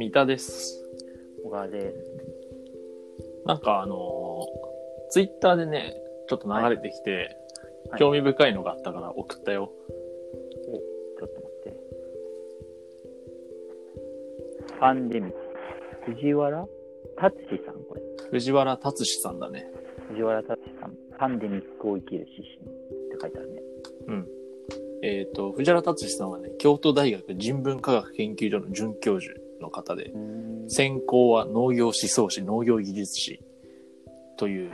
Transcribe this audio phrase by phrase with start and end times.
[0.00, 0.82] 三田です。
[1.44, 1.94] 小川です。
[3.44, 5.94] なんかあのー、ツイッターでね、
[6.26, 7.36] ちょっと流れてきて、
[7.90, 9.70] はい興味深いのがあったから送ったよ。
[11.18, 11.76] ちょっと待って。
[14.80, 15.36] パンデミック。
[16.12, 16.66] 藤原
[17.18, 18.00] 達志さん、これ。
[18.30, 19.70] 藤原達志さんだね。
[20.08, 20.96] 藤原達志さん。
[21.18, 22.72] パンデミックを生きる指針っ
[23.10, 23.62] て書いてあるね。
[24.06, 24.26] うん。
[25.02, 30.12] えっ、と、藤原達志さんはね、京都大学人文科学研究所の准教授の方で、
[30.68, 33.40] 専攻は農業思想史、農業技術史
[34.36, 34.72] という、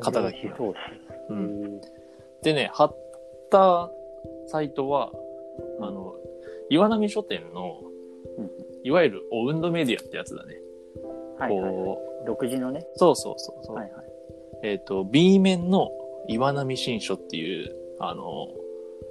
[0.00, 1.34] 肩書きう。
[1.34, 1.80] んん。
[2.42, 2.96] でね、貼っ
[3.50, 3.90] た
[4.46, 5.12] サイトは、
[5.80, 6.14] あの、
[6.70, 7.80] 岩波書店の
[8.36, 8.50] うん、
[8.84, 10.56] いわゆるオウンドメディアってやつだね。
[11.38, 11.72] はいはいはい。
[11.72, 12.80] こ独自のね。
[12.80, 13.76] う、そうそうそうそう。
[13.76, 14.04] はいはい。
[14.62, 15.90] えっ、と、B 面の
[16.28, 18.48] 岩波新書っていう、あの、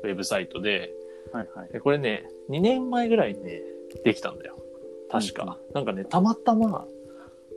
[0.04, 0.94] ウェブサイトで、
[1.32, 1.70] はいはい。
[1.72, 3.62] でこれね、2年前ぐらいにね、
[4.04, 4.58] できたんだよ。
[5.10, 5.58] 確か。
[5.74, 6.86] なんかね、たまたま、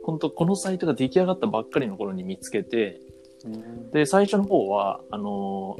[0.03, 2.99] 本当このサイトが出来上がったばっかりの頃に見つけて、
[3.45, 5.77] うんで、最初の方は、あの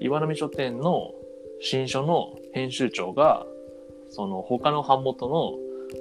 [0.00, 1.12] 岩波書店の
[1.60, 3.46] 新書の編集長が、
[4.10, 5.52] その他の版元の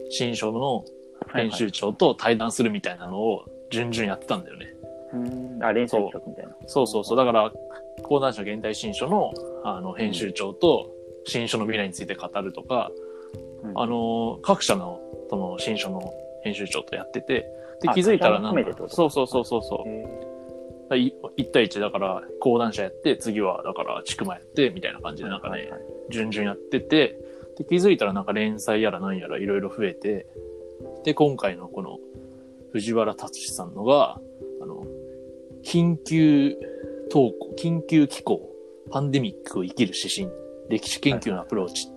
[0.10, 0.86] 新書の
[1.34, 4.76] 編集長と対談するみたいなのを順々やってたんだよね。
[5.14, 5.64] うん。
[5.64, 6.56] あ、連載企画みたいな。
[6.68, 7.18] そうそうそう。
[7.18, 7.52] だから、
[8.04, 9.34] 講談社現代新書の
[9.64, 10.92] あの編集長と
[11.26, 13.03] 新書の未来について語るとか、うん
[13.76, 17.46] あの各社のその新書の編集長とやってて、
[17.82, 19.90] であ気づいたらなんかそうそうそうそうそう。
[19.90, 20.24] へ
[20.96, 25.70] い1対1だから講談社やって次はだからちくまやってみたいな感じーでなんかね、
[26.10, 27.18] 順々やってて
[27.58, 30.28] で気づいたらなんか連載やら何やらいろいろ増えて
[31.04, 31.98] で今回のこの
[32.72, 34.20] 藤原達志さんのが
[34.62, 34.86] あの
[35.64, 36.56] 緊急
[37.12, 38.50] 投稿緊急機構
[38.92, 40.30] パンデミックを生きる指針
[40.70, 41.88] 歴史研究のアプローチ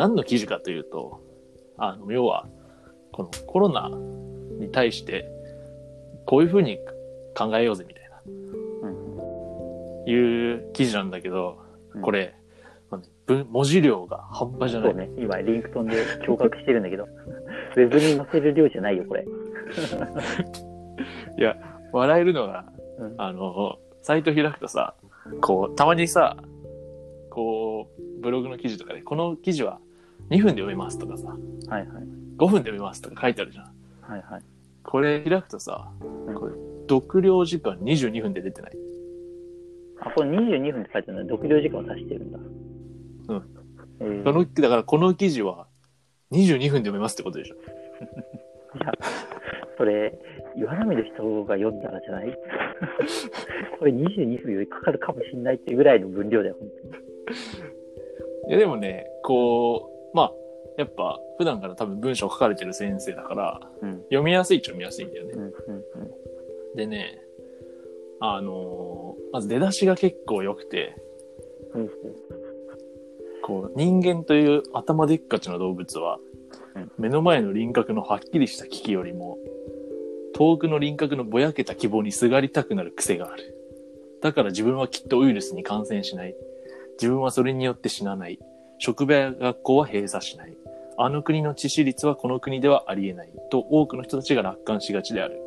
[0.00, 1.20] 何の記事かというと
[1.76, 2.46] あの要は
[3.12, 3.90] このコロナ
[4.58, 5.26] に対して
[6.24, 6.78] こういうふうに
[7.36, 8.22] 考えようぜみたいな
[8.88, 8.92] う
[10.06, 11.58] んいう記事なんだけど、
[11.94, 12.36] うんこれ、
[12.88, 14.90] まあね文文字量が半端じゃない。
[14.90, 15.10] そうね。
[15.18, 19.26] 今、リンク飛んで驚愕してるんだけど、ウェブに載せる量じゃないよ、これ。
[21.36, 21.56] いや、
[21.92, 24.94] 笑えるのが、うんあの、サイト開くとさ、
[25.40, 26.36] こう、たまにさ、
[27.30, 29.80] こう、ブログの記事とかで、この記事は
[30.28, 31.86] 2分で読めますとかさ、はいはい。
[32.36, 33.64] 5分で読めますとか書いてあるじゃん。
[34.02, 34.42] はいはい。
[34.82, 35.90] これ開くとさ、
[36.26, 36.52] うんこれ、
[36.88, 38.72] 読量時間22分で出てない？
[40.00, 42.38] あ、これ22分って書いてあるのは読量時間を足してるんだ。
[42.38, 43.42] うん
[44.00, 44.24] えー。
[44.24, 45.66] その、だからこの記事は
[46.32, 47.56] 22分で読めますってことでしょ。
[47.56, 47.58] い
[48.84, 48.92] や、
[49.76, 50.18] それ、
[50.56, 52.38] 岩波の人が読んだらじゃない？
[53.78, 56.68] これ22分よりかかるかもしれないっていうぐらいの分量だよ、本
[58.48, 60.32] いやでもね、こう、まあ、
[60.78, 63.60] やっぱ普段から多分文章書かれてる先生だから。
[63.82, 63.98] うん。
[64.04, 65.38] 読みやすいっちゃ読みやすいんだよねう。
[65.38, 65.52] ん、うん、
[66.76, 67.20] でね、
[68.20, 70.96] あのーまず出だしが結構良くて、
[71.74, 71.82] うん。
[71.82, 71.90] うん
[73.42, 76.18] こう、人間という頭でっかちの動物は
[76.74, 79.38] うん、目の前の輪郭のはっきりした危機よりも、
[80.34, 83.56] 遠くの輪郭のぼやけた希望にすがりたくなる癖がある。
[84.22, 86.34] だから自分はきっとウイルスに感染しない。
[86.92, 88.38] 自分はそれによって死なない。
[88.80, 90.56] 職場や学校は閉鎖しない。
[90.98, 93.30] あの国の致死率はこの国ではありえない。
[93.50, 95.40] と多くの人たちが楽観しがちである。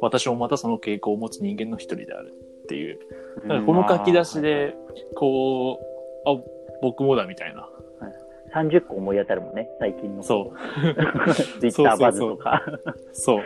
[0.00, 2.34] 私もまたその傾向を持つ人間の一人である。
[2.64, 2.98] っていう。
[3.42, 4.74] だからこの書き出しで、
[5.16, 5.80] こ
[6.26, 6.36] う、あ、
[6.82, 7.68] 僕もだみたいな。
[8.54, 10.22] 30個思い当たるもんね、最近の。
[10.22, 10.56] そう。
[11.60, 12.62] ツイッターバズとか。
[13.12, 13.42] そう。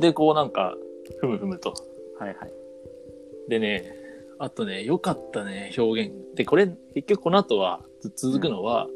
[0.00, 0.76] で、こうなんか、
[1.20, 1.72] ふむふむと。
[2.18, 2.52] はいはい。
[3.48, 3.97] でね、
[4.38, 6.14] あとね、良かったね、表現。
[6.34, 8.86] で、これ、結局この後は、つ続くのは、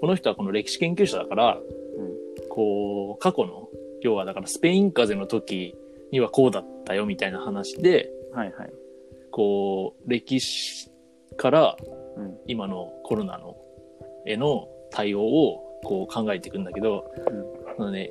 [0.00, 2.48] この人はこの歴史研究者だから、うん。
[2.48, 3.68] こう、過去の、
[4.02, 5.74] 要はだからスペイン風邪の時
[6.12, 8.72] にはこうだったよみたいな話で、はいはい。
[9.30, 10.90] こう、歴史
[11.36, 11.76] から
[12.16, 12.38] うん。
[12.46, 13.56] 今のコロナの、
[14.26, 17.04] への対応をこう考えていくんだけど、
[17.78, 18.10] あのね、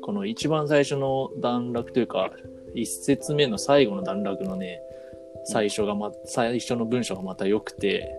[0.00, 2.30] この一番最初の段落というか、
[2.74, 4.80] 一節目の最後の段落のね、
[5.44, 8.14] 最初がま、最初の文章がまた良くて、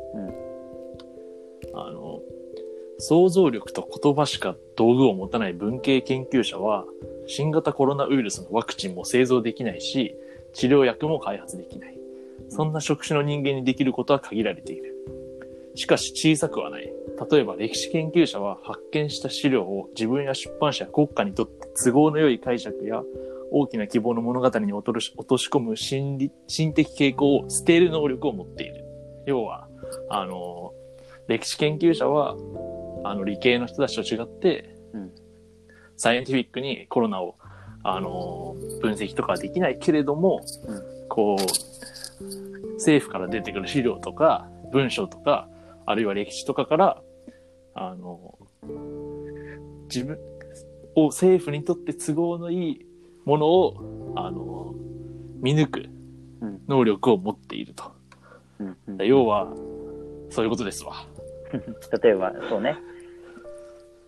[1.74, 2.20] あの、
[3.00, 6.86] 想像力と言葉しか道具を持たない文系研究者は、
[7.28, 10.16] 新型コロナウイルスのワクチンも製造できないし、
[10.54, 11.98] 治療薬も開発できない。
[12.50, 14.94] そんな職種の人間にできることは限られている。
[15.76, 16.94] しかし小さくはない。
[17.32, 23.04] 例えば歴史研究者は発見した資料を自分や出版社や国家にとって都合の良い解釈や
[23.56, 28.84] 大きな希望の物語に落とし落とし込む心理、心的傾向を捨てる能力を持っている。
[29.28, 29.68] 要は、
[30.10, 30.74] あの、
[31.28, 32.36] 歴史研究者は
[33.04, 35.12] あの理系の人たちと違って、うん
[35.96, 37.36] サイエンティフィックにコロナを、
[37.84, 45.48] あのー分析とかはできないけれども、うんこう、政府から出てくる資料とか、文章とか、
[45.86, 47.02] あるいは歴史とかから、
[47.76, 48.40] あの、
[49.84, 50.18] 自分
[50.96, 52.86] を政府にとって都合のいい
[53.26, 54.74] ものを、あの、
[55.42, 55.86] 見抜く
[56.42, 57.92] うん能力を持っていると。
[58.60, 59.54] うんうん要は、
[60.30, 60.94] そういうことですわ。
[62.04, 62.78] 例えば、そうね。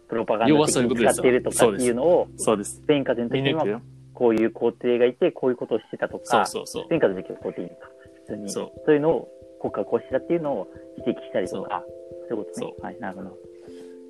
[0.07, 2.75] プロパガン要ダ的にはそういうことです使っているとかっていうのを、そうです。
[2.75, 3.81] スペイン風邪の時には。
[4.13, 7.89] こういう皇帝がいて、こういうことをしてたとそうか、そうそうスペイン風邪の時は皇帝いか。
[8.27, 8.49] 普通に。
[8.49, 9.29] そうそういうのを、
[9.59, 10.67] 国家がこうしてたっていうのを
[10.97, 11.83] 指摘したりとか、
[12.29, 12.73] そういうことね。
[12.77, 13.37] そはい、なるほど。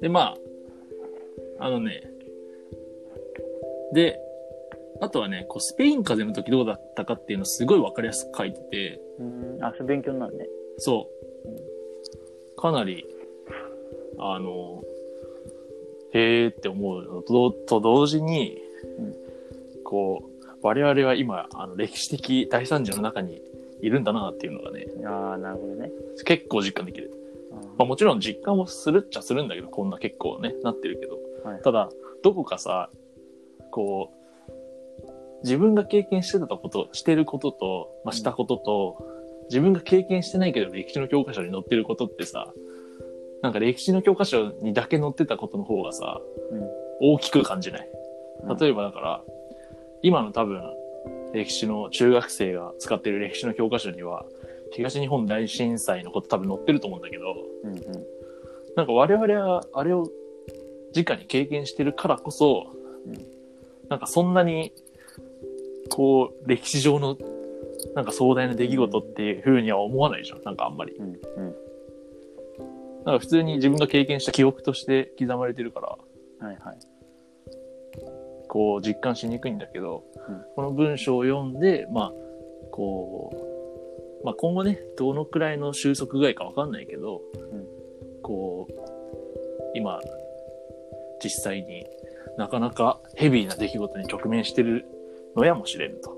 [0.02, 0.36] で、ま
[1.60, 2.04] あ、あのね、
[3.94, 4.20] で、
[5.02, 9.24] あとはね、こうスペイン風邪の時どうだったかっていうのをすごいわかりやすく書いてて、う
[9.60, 10.48] ん、あ、それ勉強になるね。
[10.78, 11.10] そ
[12.58, 12.62] う。
[12.62, 13.06] かなり、
[14.18, 14.84] あの、
[16.12, 18.62] へーって思うのとと同時に、
[19.00, 19.16] うん
[19.84, 23.42] こう、我々は今、あの、歴史的大惨事の中に
[23.82, 25.92] いるんだなっていうのがね、ああ、なるほどね。
[26.26, 27.12] 結構実感できる。
[27.52, 31.20] あまあもちろん実感もするっちゃするんだけど、こんな結構ね、なってるけど。
[31.48, 31.90] はいただ、
[32.24, 32.90] どこかさ、
[33.70, 34.25] こう、
[35.46, 38.98] 自分が経験してたこと、してることと、まあ、したことと、
[39.50, 42.52] 自分が経験してないけど歴史の教科書に載ってることってさ、
[43.44, 46.20] なんか歴史の教科書にだけ載ってたことの方がさ、
[46.52, 46.68] うん
[47.02, 47.90] 大きく感じない？
[48.44, 49.22] うん例えばだから、
[50.02, 50.62] 今の多分、
[51.34, 54.26] 歴史の中学生が使ってる歴史の教科書には、
[54.72, 57.82] 東日本大震災のこと多分載ってると思うんだけど、うんうん。
[58.76, 60.10] なんか我々はあれを
[60.96, 62.68] 直に経験してるからこそ、
[63.06, 63.26] うん
[63.90, 64.74] なんかそんなに、
[65.90, 67.18] こう、歴史上の、
[67.96, 70.44] なんか壮大な出来事っていう風には思わないじゃん。
[70.44, 70.94] なんかあんまり。
[70.94, 71.56] うんうん。
[73.06, 76.78] なんか普通に自分が経験した記憶として刻まれてるから、はいはい。
[78.48, 82.14] こう実感しにくいんだけど、うんこの文章を読んで、まあ、
[82.72, 83.32] こ
[84.24, 88.74] う、まあ今後ね、どのくらいの収束具合かわかんないけど、んこう、
[89.76, 90.00] 今、
[91.24, 91.86] 実際に
[92.38, 94.88] なかなかヘビーな出来事に直面してる
[95.36, 96.18] のやもしれんと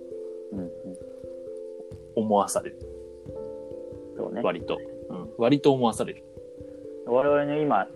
[0.51, 0.69] うんうん。
[2.15, 2.79] 思わされる。
[4.17, 4.41] そうね。
[4.43, 4.77] 割と。
[5.09, 5.29] うん。
[5.37, 6.23] 割と思わされる。
[7.05, 7.87] 我々の今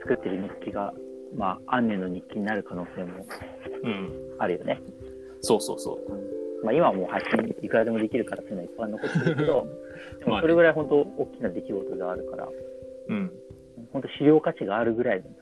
[0.00, 0.92] 作ってる日記が、
[1.36, 3.26] まあ、アンネの日記になる可能性も
[3.84, 4.10] うん。
[4.38, 4.80] あるよね。
[5.40, 6.64] そうそうそう。
[6.64, 9.66] まあ、今はもう配信いくらでもできるからそういうのはいっぱい残ってるけど、
[10.20, 12.48] でまあねもそれぐらい本当大きな出来事があるから、
[13.08, 13.32] うん。
[13.92, 15.40] 本当資料価値があるぐらいなんだ。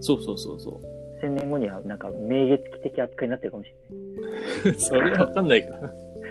[0.00, 0.95] そうそうそうそう。
[1.20, 3.70] 千年後にはなんか名月期的扱いになってるかもし
[4.64, 4.78] れない。
[4.80, 5.76] それはわかんないけど、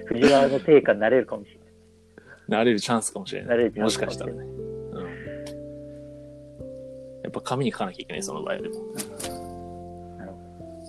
[0.05, 1.65] 藤原の定価になれるかもしれない。
[2.47, 3.49] なれるチャンスかもしれない。
[3.49, 4.49] なれるチャもンスかもしれしかしたらね。
[4.91, 5.05] うん。
[7.23, 8.75] やっぱ紙に書かなきゃいけない、その場合でも。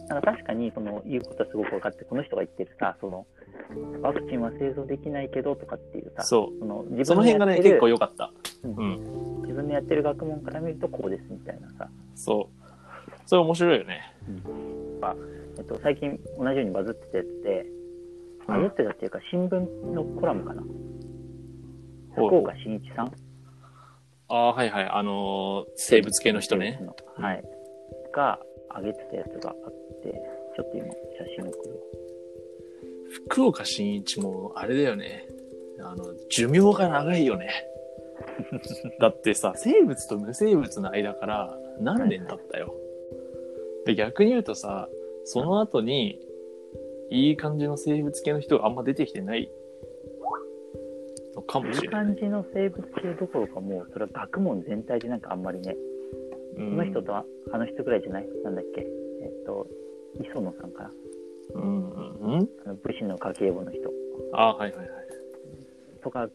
[0.09, 3.27] なんか確かにその言うことはすごく分かって、この人が言ってるさ、その
[4.03, 6.59] ワクチンは製造できないけどとかっていうさ、そう。
[6.61, 8.33] その自その分のやってる辺がね、結構良かった。
[8.63, 9.43] ううんん。
[9.43, 12.56] 自分のやってる学問から見るとこうですみたいなさ、そう。
[13.27, 14.15] それ面白いよね。
[15.59, 17.77] えっと、最近同じようにバズってたやつで、うん
[18.47, 19.59] バズってたっていうか新聞
[19.93, 20.63] のコラムかな。
[22.15, 23.13] 福岡伸一さん
[24.29, 24.89] ああ、はいはい。
[24.89, 26.81] あのー生物系の人ね。。
[27.17, 27.43] はい。
[28.15, 28.39] が
[28.77, 29.57] 上げてたやつがあっ
[30.03, 30.13] て、
[30.57, 30.95] ちょっと今写
[31.41, 31.81] 真送るわ。
[33.27, 35.27] 福岡伸一も、あれだよね。
[35.81, 37.51] あの、寿命が長いよね。
[39.01, 42.75] だってさ、生物と無生物の間から何年経ったよ。
[43.87, 44.89] で、逆に言うとさ、
[45.25, 46.21] その後に、
[47.09, 49.49] いい感じの生物系の人があんま出てきてない
[51.37, 52.05] のかもいいしれない。
[52.07, 55.77] 感じの生物系どころかもう、それは学問全体でなんかあんまりね、
[56.59, 58.29] うんこの人とああの人ぐらいじゃない？
[58.43, 58.81] なんだっけ？
[59.23, 59.67] えっと、
[60.15, 60.91] 磯野さんかな
[61.55, 62.49] うんうんうん。
[62.65, 63.91] あの武士の家計簿の人
[64.33, 64.89] ああ、はいはいはい。
[66.03, 66.29] とか、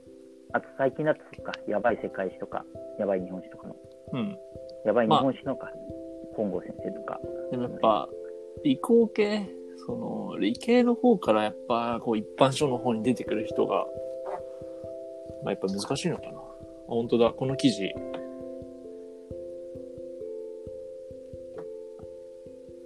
[0.54, 2.64] あと最近だとそっか、やばい世界史とか、
[3.00, 3.76] やばい日本史とかの、
[4.14, 4.38] うん。
[4.86, 5.72] やばい日本史のか、
[6.36, 7.20] 本郷先生とか、
[7.52, 8.10] でもやっぱ、
[8.64, 9.48] 理工系、
[9.86, 13.88] その、理系の方からやっぱ、こう、一般書の方に出てくる人が、
[15.44, 16.38] まあやっぱ難しいのかな。
[16.38, 16.42] あ
[16.88, 17.94] 本当だ、この記事。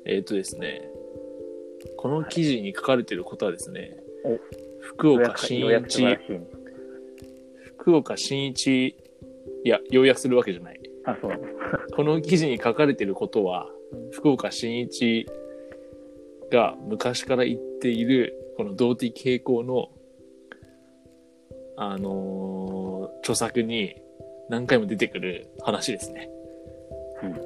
[0.08, 0.90] えっ、とですね、
[1.98, 4.40] この記事に書かれてることはですね、お
[4.80, 6.18] 福岡新一。
[7.78, 8.96] 福岡新一、い
[9.64, 10.80] や、要約するわけじゃない。
[11.06, 11.32] あ、そう。
[11.96, 13.68] この記事に書かれてることは、
[14.12, 15.26] 福岡伸一
[16.52, 19.90] が昔から言っている、この動的傾向の、
[21.78, 22.86] あのー
[23.26, 23.96] 著作に
[24.50, 26.30] 何回も出てくる話ですね。
[27.24, 27.38] うんうん。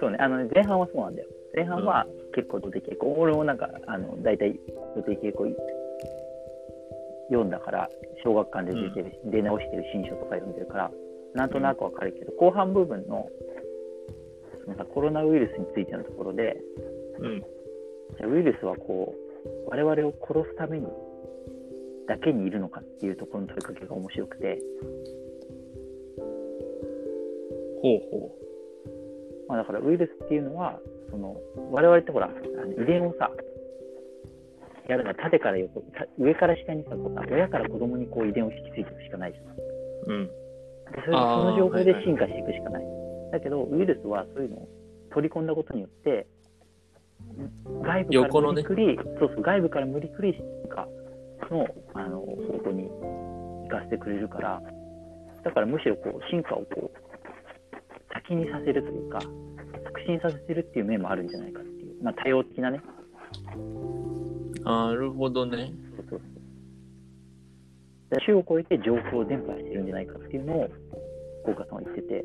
[0.00, 1.28] そうね、あの、前半はそうなんだよ。
[1.54, 3.12] 前半は結構土手傾向。
[3.18, 4.58] 俺もなんか、あの、大体
[4.96, 5.46] 土手傾向
[7.28, 7.90] 読んだから、
[8.24, 10.90] 小学館で出てる、出直してる新書とか読んでるから、
[11.34, 13.28] なんとなくわかるけど、後半部分の、
[14.70, 16.56] そのさコロナウイルスについてのところで、
[17.18, 17.40] うん。
[17.40, 19.14] じゃあウイルスはこ
[19.66, 20.86] う、我々を殺すために
[22.06, 24.58] だけにいるのかっていうところの問いかけが面白くて、
[27.82, 28.36] ほうほ
[29.48, 30.78] まあ、だからウイルスっていうのは、
[31.10, 31.36] その
[31.72, 32.30] 我々ってほら、
[32.80, 33.30] 遺伝をさ、
[34.88, 36.90] やるのは縦から横、た上から下にさ、
[37.30, 39.56] 親から子供にこう遺伝を引き継いでいくしかないじゃん。
[39.56, 39.62] で
[40.06, 40.12] う。
[40.12, 40.30] うん。
[40.90, 42.99] それその情報ではいはい進化していくしかない。
[43.30, 44.68] だけど、ウイルスはそういうのを
[45.12, 46.26] 取り込んだことによって、
[47.82, 50.88] 外部から無理くり、そうそう、外部から無理くり進化
[51.50, 54.62] のあの方向に行かせてくれるから、
[55.44, 57.10] だからむしろこう進化をこう
[58.12, 62.80] 先にさせるというか、促進させるっていう面もあるんじゃないかっていう、まあ、多様的なね、
[64.64, 65.72] なるほどね。
[65.96, 66.30] そうそうそう。
[68.10, 70.68] で種を超えて情報を伝播してるんじゃないかっていうのを、
[71.42, 72.24] 福岡さんは言ってて、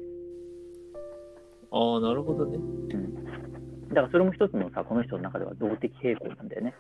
[1.76, 2.58] ああ、なるほどね。
[2.58, 3.14] うん。
[3.90, 6.74] だからそれも一つのさ、この人の中では動的平衡なんだよね。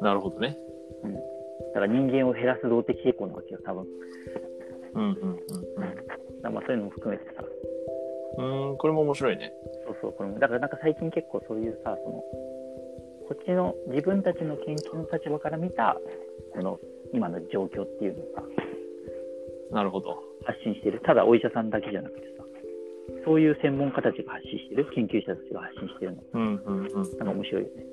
[0.00, 0.56] なるほどね。
[1.74, 3.86] だから人間を減らす動的平衡なわけよ、多分。
[4.94, 5.38] うんうんうん
[6.42, 7.44] だからまあそういうのも含めてさ、
[8.38, 8.76] うん。
[8.78, 9.52] これも面白いね。
[9.86, 15.96] そうそう、これも、だからなんか最近結構そういうさ、その、こっちの自分たちの研究の立場から見た、
[16.52, 16.80] この
[17.12, 18.42] 今の状況っていうのをさ、
[19.72, 20.22] なるほど。
[20.44, 21.00] 発信してる。
[21.04, 22.44] ただお医者さんだけじゃなくてさ、
[23.24, 26.92] そういう専門家たちが発信してる、研究者たちが発信してるの、うんうんうん。
[26.92, 27.84] なんか面白いよね。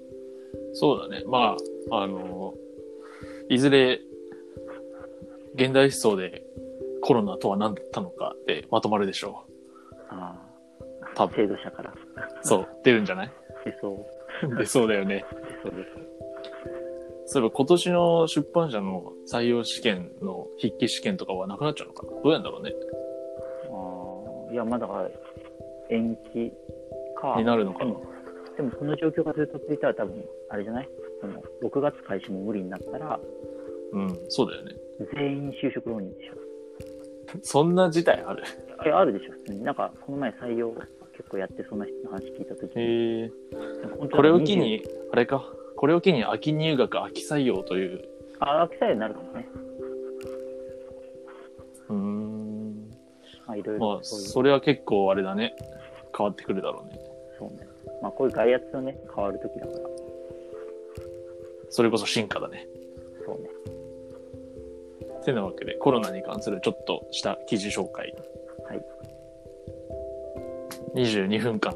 [0.74, 1.24] そうだね。
[1.26, 1.56] ま
[1.92, 2.54] あ、あの、
[3.50, 4.00] いずれ、
[5.56, 6.44] 現代思想で
[7.02, 9.46] コロナとは何だったのかでまとまるでしょ
[10.10, 10.38] あ
[11.02, 11.92] あ、多分制度者から。
[11.92, 11.96] う。
[12.44, 13.32] そう、出るんじゃない？
[13.66, 14.06] でそ
[14.44, 14.56] う。
[14.58, 15.16] で、そうだよね。
[15.16, 15.26] で
[15.64, 15.90] そうです。
[17.32, 22.12] そういえば今年の出版社の採用試験の筆記試験とかはなくなっちゃうのかな？
[22.24, 22.74] どうやんだろうね。
[23.70, 25.10] ああ、いや、まだから
[25.92, 26.52] 延期
[27.22, 27.36] か。
[27.38, 27.86] になるのかな？
[27.86, 28.02] でも、
[28.58, 30.90] でもこの状況がずっと続いたら多分、あれじゃない？
[31.22, 33.20] その ?6 月開始も無理になったら、
[33.94, 34.76] うん、そうだよね。
[35.14, 36.34] 全員就職浪人でしょ。
[37.44, 38.44] そんな事態ある？
[38.88, 39.64] え、あるでしょ、普通に。
[39.64, 40.72] なんか、この前採用
[41.16, 43.32] 結構やってそんな人の話聞いたときに、へえ。
[44.12, 44.82] これを20機に、
[45.12, 45.46] あれか。
[45.80, 48.04] これを機に秋入学、秋採用という。
[48.42, 49.48] あ、秋採用になるかもね。
[51.88, 52.90] うーん。
[53.48, 55.56] まあ、いろいまあ、ろそういう、それは結構あれだね。
[56.18, 57.00] 変わってくるだろうね。
[57.40, 57.66] そうね。
[58.02, 59.80] まあ、こういう外圧のね、変わるときだから、
[61.70, 62.68] それこそ進化だね。
[63.26, 63.50] そうね。
[65.24, 68.14] てなわけで、コロナに関するちょっとした記事紹介。
[68.68, 68.86] はい。
[70.96, 71.74] 22分間